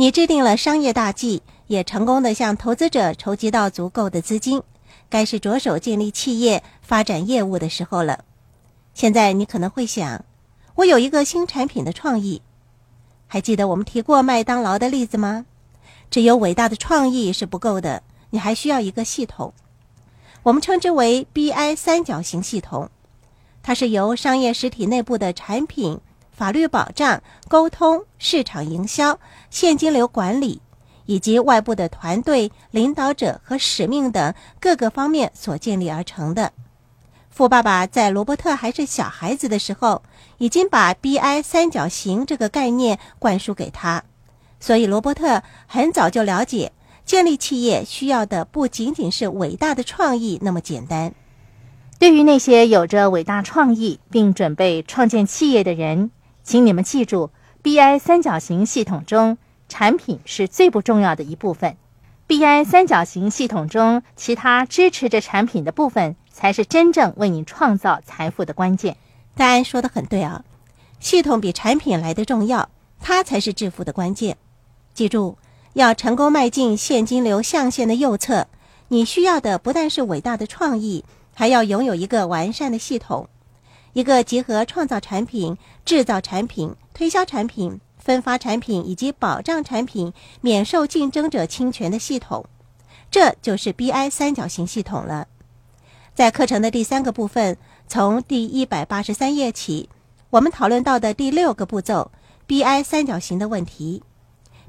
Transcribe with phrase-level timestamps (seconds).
[0.00, 4.62] 你制定了商业大计，也成功的向投资者筹集到足够的资金，
[5.10, 8.24] 该是着手建立企业、发展业务的时候了。
[8.94, 10.24] 现在你可能会想，
[10.76, 12.40] 我有一个新产品的创意，
[13.26, 15.44] 还记得我们提过麦当劳的例子吗？
[16.10, 19.52] 只有伟大的创意是不够的，你还需要一个系统，
[20.44, 22.88] 我们称之为 BI 三角形系统，
[23.62, 26.00] 它是由商业实体内部的产品、
[26.40, 29.20] 法律保障、沟通、市场营销、
[29.50, 30.62] 现金流管理，
[31.04, 36.50] 以及外部的团队、领导者和使命等各个方面所建立而成的。
[37.28, 40.02] 富爸爸在罗伯特还是小孩子的时候，
[40.38, 44.02] 已经把 BI 三角形这个概念灌输给他。
[44.58, 46.72] 所以，罗伯特很早就了解，
[47.04, 51.12] 建立企业需要的不仅仅是伟大的创意那么简单。
[51.98, 56.10] 对于那些有着伟大创意并准备创建企业的人，
[56.42, 57.30] 请你们记住
[57.62, 61.76] ，BI 三角形系统中，产品是最不重要的一部分。
[62.26, 68.96] BI 三角形系统中，其他支持着产品的部分，才是真正为你创造财富的关键。
[69.34, 70.44] 戴安说的很对啊，
[70.98, 72.68] 系统比产品来的重要，
[73.00, 74.36] 它才是致富的关键。
[74.94, 75.38] 记住，
[75.72, 78.46] 要成功迈进现金流象限的右侧，
[78.88, 81.04] 你需要的不但是伟大的创意，
[81.34, 83.28] 还要拥有一个完善的系统，
[83.92, 92.44] 一个集合创造产品、制造产品、推销产品、分发产品以及保障产品免受竞争者侵权的系统。
[93.10, 95.26] 这就是 BI 三角形系统了。
[96.14, 97.56] 在课程的第三个部分，
[97.88, 99.88] 从第一百八十三页起，
[100.30, 102.12] 我们讨论到的第六个步骤
[102.46, 104.02] ——BI 三角形的问题。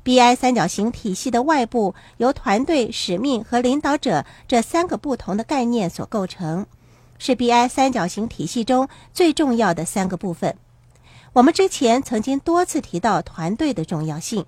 [0.04, 6.66] BI 三角形体系的外部由团队、使命和领导者这三个不同的概念所构成，
[7.24, 10.58] 是 BI 三角形体系中最重要的三个部分。
[11.34, 14.44] 我们之前曾经多次提到团队的重要性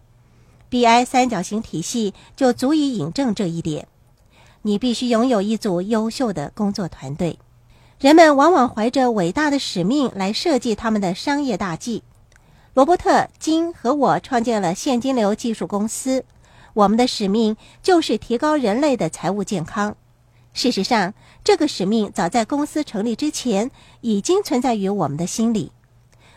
[0.71, 3.87] ，BI 三角形体系就足以引证这一点。
[4.63, 7.37] 你必须拥有一组优秀的工作团队，
[7.99, 12.01] 人们往往怀着伟大的使命来设计他们的商业大计。
[12.73, 16.25] 罗伯特金和我创建了现金流技术公司，
[16.73, 19.95] 我们的使命就是提高人类的财务健康。
[20.53, 23.71] 事实上，这个使命早在公司成立之前
[24.01, 25.71] 已经存在于我们的心里。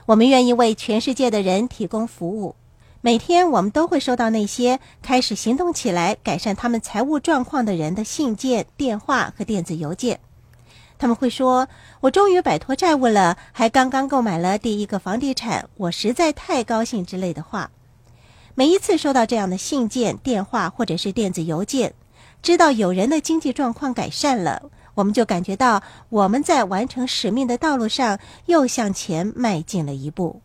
[0.06, 2.54] 我们愿意为全世界的人提供服务。
[3.02, 10.18] 每天，我们都会收到那些开始行动起来、改善他们财务状况的人的信件、电话和电子邮件。
[10.98, 11.68] 他们会说
[12.00, 17.70] ：“我终于摆脱债务了，还刚刚购买了第一个房地产，我实在太高兴。”之类的话。
[18.54, 21.92] 每一次收到这样的信件、电话或者是电子邮件，
[22.42, 30.40] 知道有人的经济状况改善了，我们就感觉到我们在完成使命的道路上又向前迈进了一步。